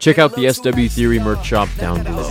[0.00, 2.26] Check out the SW Theory merch shop down below.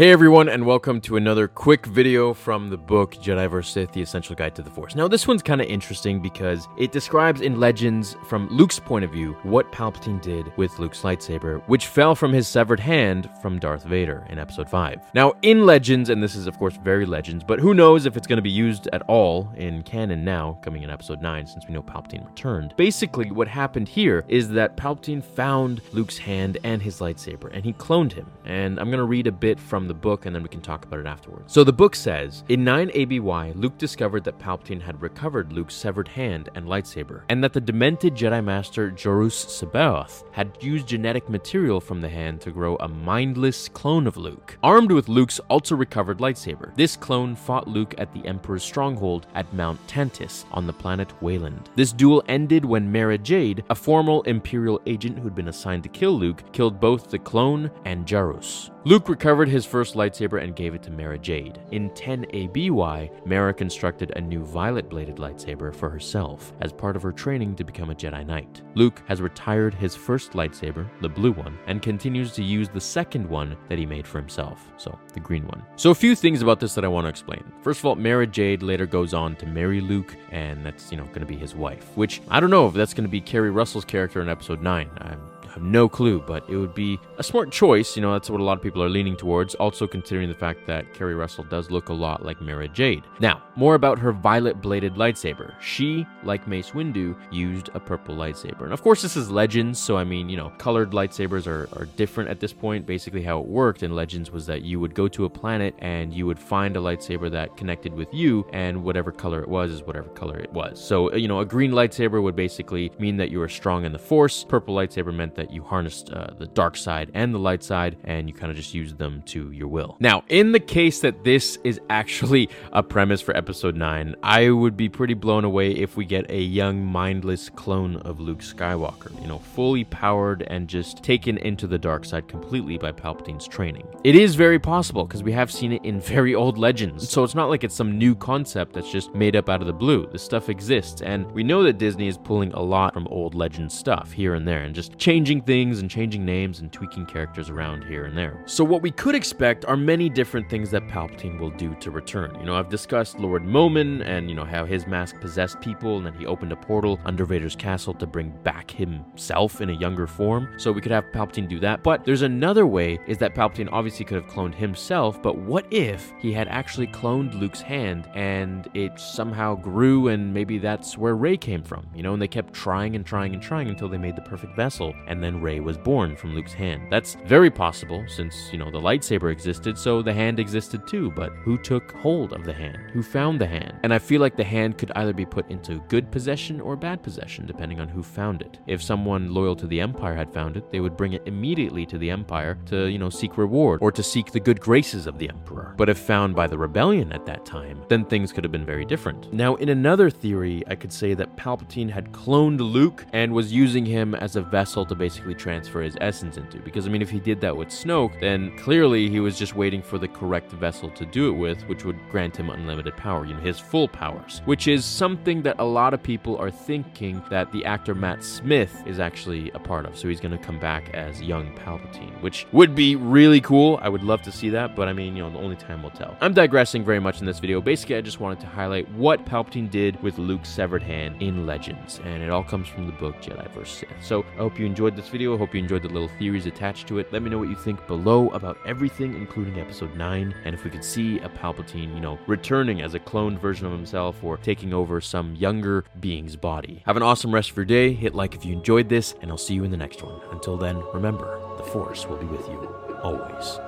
[0.00, 3.70] Hey everyone, and welcome to another quick video from the book Jedi vs.
[3.70, 4.94] Sith: The Essential Guide to the Force.
[4.94, 9.10] Now, this one's kind of interesting because it describes in Legends, from Luke's point of
[9.10, 13.84] view, what Palpatine did with Luke's lightsaber, which fell from his severed hand from Darth
[13.84, 15.10] Vader in Episode 5.
[15.12, 18.26] Now, in Legends, and this is of course very Legends, but who knows if it's
[18.26, 21.74] going to be used at all in canon now, coming in Episode 9, since we
[21.74, 22.72] know Palpatine returned.
[22.78, 27.74] Basically, what happened here is that Palpatine found Luke's hand and his lightsaber, and he
[27.74, 28.26] cloned him.
[28.46, 30.84] And I'm going to read a bit from the book and then we can talk
[30.84, 31.52] about it afterwards.
[31.52, 36.06] So the book says In 9 ABY, Luke discovered that Palpatine had recovered Luke's severed
[36.06, 41.80] hand and lightsaber, and that the demented Jedi Master Joruus C'baoth had used genetic material
[41.80, 44.56] from the hand to grow a mindless clone of Luke.
[44.62, 49.52] Armed with Luke's also recovered lightsaber, this clone fought Luke at the Emperor's stronghold at
[49.52, 51.70] Mount Tantiss on the planet Wayland.
[51.74, 56.18] This duel ended when Mara Jade, a former Imperial agent who'd been assigned to kill
[56.18, 58.70] Luke, killed both the clone and Joruus.
[58.84, 61.60] Luke recovered his first lightsaber and gave it to Mara Jade.
[61.70, 67.02] In 10 ABY, Mara constructed a new violet bladed lightsaber for herself as part of
[67.02, 68.62] her training to become a Jedi Knight.
[68.74, 73.28] Luke has retired his first lightsaber, the blue one, and continues to use the second
[73.28, 75.62] one that he made for himself, so the green one.
[75.76, 77.42] So, a few things about this that I want to explain.
[77.62, 81.04] First of all, Mara Jade later goes on to marry Luke, and that's, you know,
[81.06, 83.50] going to be his wife, which I don't know if that's going to be Keri
[83.50, 84.90] Russell's character in episode 9.
[84.98, 87.96] I'm have no clue, but it would be a smart choice.
[87.96, 89.54] You know, that's what a lot of people are leaning towards.
[89.56, 93.04] Also, considering the fact that Keri Russell does look a lot like Mara Jade.
[93.20, 95.54] Now, more about her violet bladed lightsaber.
[95.60, 98.62] She, like Mace Windu, used a purple lightsaber.
[98.62, 101.86] And of course, this is Legends, so I mean, you know, colored lightsabers are, are
[101.96, 102.86] different at this point.
[102.86, 106.12] Basically, how it worked in Legends was that you would go to a planet and
[106.12, 109.82] you would find a lightsaber that connected with you, and whatever color it was is
[109.82, 110.82] whatever color it was.
[110.82, 113.92] So, uh, you know, a green lightsaber would basically mean that you were strong in
[113.92, 114.44] the Force.
[114.44, 118.28] Purple lightsaber meant that you harnessed uh, the dark side and the light side, and
[118.28, 119.96] you kind of just used them to your will.
[120.00, 124.76] Now, in the case that this is actually a premise for episode 9, I would
[124.76, 129.28] be pretty blown away if we get a young, mindless clone of Luke Skywalker, you
[129.28, 133.86] know, fully powered and just taken into the dark side completely by Palpatine's training.
[134.04, 137.34] It is very possible because we have seen it in very old legends, so it's
[137.34, 140.08] not like it's some new concept that's just made up out of the blue.
[140.10, 143.70] This stuff exists, and we know that Disney is pulling a lot from old legend
[143.70, 147.84] stuff here and there and just changing things and changing names and tweaking characters around
[147.84, 148.42] here and there.
[148.46, 152.34] So, what we could expect are many different things that Palpatine will do to return.
[152.40, 156.06] You know, I've discussed Lord Momin and, you know, how his mask possessed people and
[156.06, 160.06] then he opened a portal under Vader's castle to bring back himself in a younger
[160.06, 160.48] form.
[160.56, 161.82] So, we could have Palpatine do that.
[161.82, 166.12] But there's another way is that Palpatine obviously could have cloned himself, but what if
[166.18, 171.36] he had actually cloned Luke's hand and it somehow grew and maybe that's where Rey
[171.36, 174.16] came from, you know, and they kept trying and trying and trying until they made
[174.16, 176.82] the perfect vessel and then Rey was born from Luke's hand.
[176.90, 181.32] That's very possible since, you know, the lightsaber existed, so the hand existed too, but
[181.44, 182.78] who took hold of the hand?
[182.92, 183.78] Who found the hand?
[183.82, 187.02] And I feel like the hand could either be put into good possession or bad
[187.02, 188.58] possession, depending on who found it.
[188.66, 191.98] If someone loyal to the Empire had found it, they would bring it immediately to
[191.98, 195.28] the Empire to, you know, seek reward or to seek the good graces of the
[195.28, 195.74] Emperor.
[195.76, 198.84] But if found by the rebellion at that time, then things could have been very
[198.84, 199.32] different.
[199.32, 203.84] Now, in another theory, I could say that Palpatine had cloned Luke and was using
[203.86, 206.58] him as a vessel to basically transfer his essence into.
[206.58, 209.82] Because, I mean, if he did that with Snoke, then clearly he was just waiting
[209.82, 213.34] for the correct vessel to do it with, which would grant him unlimited power, you
[213.34, 214.42] know, his full powers.
[214.44, 218.82] Which is something that a lot of people are thinking that the actor Matt Smith
[218.86, 219.96] is actually a part of.
[219.96, 223.78] So he's going to come back as young Palpatine, which would be really cool.
[223.82, 225.90] I would love to see that, but I mean, you know, the only time will
[225.90, 226.16] tell.
[226.20, 227.60] I'm digressing very much in this video.
[227.60, 232.00] Basically, I just wanted to highlight what Palpatine did with Luke's severed hand in Legends,
[232.04, 233.78] and it all comes from the book Jedi vs.
[233.78, 233.88] Sith.
[234.02, 235.34] So I hope you enjoyed this video.
[235.34, 237.12] I hope you enjoyed the little theories attached to it.
[237.12, 240.70] Let me know what you think below about everything, including episode 9, and if we
[240.70, 244.74] could see a Palpatine, you know, returning as a cloned version of himself or taking
[244.74, 246.82] over some younger being's body.
[246.86, 247.92] Have an awesome rest of your day.
[247.92, 250.20] Hit like if you enjoyed this, and I'll see you in the next one.
[250.30, 253.58] Until then, remember, the Force will be with you always.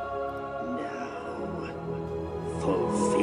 [2.61, 3.22] Fulfill.